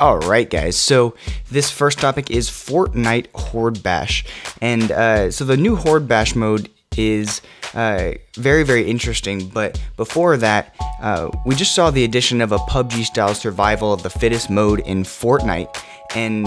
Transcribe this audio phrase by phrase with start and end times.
[0.00, 1.16] Alright, guys, so
[1.50, 4.24] this first topic is Fortnite Horde Bash.
[4.62, 7.42] And uh, so the new Horde Bash mode is
[7.74, 9.48] uh, very, very interesting.
[9.48, 14.04] But before that, uh, we just saw the addition of a PUBG style survival of
[14.04, 15.76] the fittest mode in Fortnite.
[16.14, 16.46] And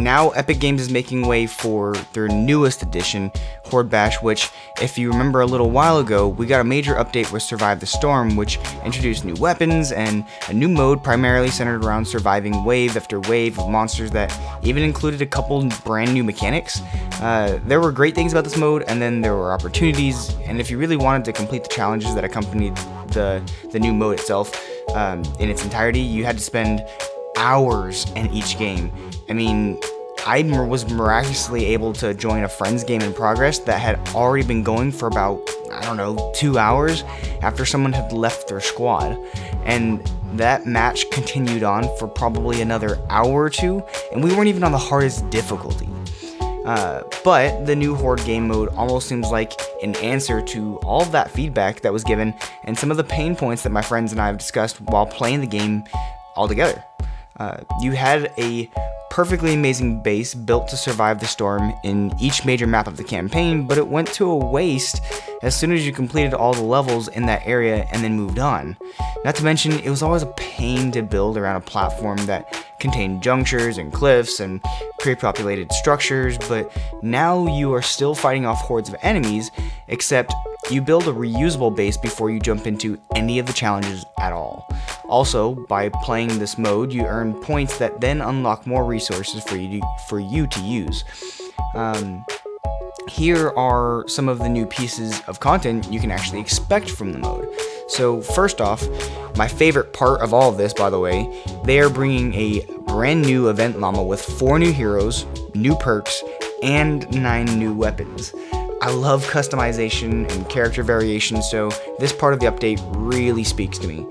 [0.00, 3.30] now Epic Games is making way for their newest edition,
[3.64, 4.50] Horde Bash, which,
[4.80, 7.86] if you remember a little while ago, we got a major update with Survive the
[7.86, 13.20] Storm, which introduced new weapons and a new mode primarily centered around surviving wave after
[13.20, 16.80] wave of monsters that even included a couple brand new mechanics.
[17.20, 20.70] Uh, there were great things about this mode, and then there were opportunities, and if
[20.70, 22.74] you really wanted to complete the challenges that accompanied
[23.08, 23.42] the,
[23.72, 24.52] the new mode itself
[24.94, 26.82] um, in its entirety, you had to spend
[27.40, 28.92] hours in each game.
[29.28, 29.80] I mean,
[30.26, 34.62] I was miraculously able to join a friend's game in progress that had already been
[34.62, 37.02] going for about, I don't know, two hours
[37.40, 39.18] after someone had left their squad.
[39.64, 44.62] And that match continued on for probably another hour or two, and we weren't even
[44.62, 45.88] on the hardest difficulty.
[46.66, 51.12] Uh, but the new Horde game mode almost seems like an answer to all of
[51.12, 52.34] that feedback that was given
[52.64, 55.40] and some of the pain points that my friends and I have discussed while playing
[55.40, 55.84] the game
[56.36, 56.84] all together.
[57.38, 58.70] Uh, you had a
[59.10, 63.66] perfectly amazing base built to survive the storm in each major map of the campaign,
[63.66, 65.02] but it went to a waste
[65.42, 68.76] as soon as you completed all the levels in that area and then moved on.
[69.24, 73.22] Not to mention, it was always a pain to build around a platform that contained
[73.22, 74.60] junctures and cliffs and
[75.00, 76.72] pre-populated structures, but
[77.02, 79.50] now you are still fighting off hordes of enemies,
[79.88, 80.32] except
[80.70, 84.68] you build a reusable base before you jump into any of the challenges at all.
[85.08, 89.80] Also, by playing this mode, you earn points that then unlock more resources for you
[89.80, 91.04] to, for you to use.
[91.74, 92.24] Um,
[93.08, 97.18] here are some of the new pieces of content you can actually expect from the
[97.18, 97.48] mode.
[97.88, 98.86] So first off,
[99.36, 103.22] my favorite part of all of this, by the way, they are bringing a brand
[103.22, 106.22] new event llama with four new heroes, new perks,
[106.62, 108.32] and nine new weapons.
[108.82, 111.68] I love customization and character variation, so
[111.98, 114.06] this part of the update really speaks to me.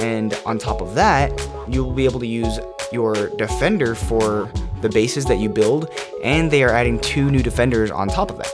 [0.00, 1.30] And on top of that,
[1.68, 2.58] you'll be able to use
[2.90, 4.50] your defender for
[4.80, 5.90] the bases that you build,
[6.22, 8.52] and they are adding two new defenders on top of that.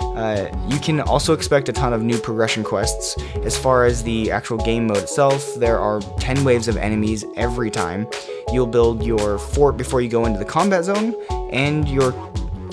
[0.00, 3.20] Uh, you can also expect a ton of new progression quests.
[3.42, 7.70] As far as the actual game mode itself, there are 10 waves of enemies every
[7.70, 8.06] time.
[8.52, 11.16] You'll build your fort before you go into the combat zone,
[11.52, 11.88] and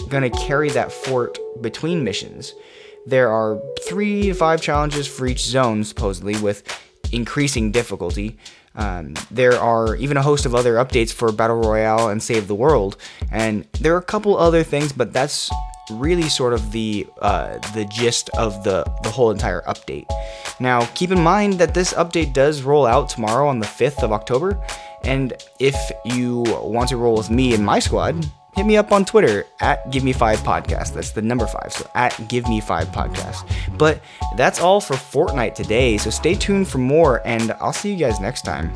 [0.08, 2.54] you're gonna carry that fort between missions.
[3.06, 6.64] There are three to five challenges for each zone, supposedly, with
[7.12, 8.38] increasing difficulty.
[8.76, 12.56] Um, there are even a host of other updates for Battle Royale and Save the
[12.56, 12.96] World,
[13.34, 15.50] and there are a couple other things, but that's
[15.92, 20.06] really sort of the uh, the gist of the the whole entire update.
[20.62, 24.14] Now, keep in mind that this update does roll out tomorrow on the 5th of
[24.14, 24.58] October,
[25.04, 25.76] and if
[26.06, 28.26] you want to roll with me and my squad,
[28.58, 30.96] hit me up on Twitter at Give Me Five Podcast.
[30.96, 33.48] That's the number five, so at Give Me Five Podcast.
[33.78, 34.02] But
[34.36, 38.20] that's all for Fortnite today, so stay tuned for more, and I'll see you guys
[38.20, 38.76] next time.